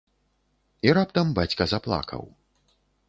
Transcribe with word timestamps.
І 0.87 0.95
раптам 0.99 1.27
бацька 1.41 1.63
заплакаў. 1.75 2.23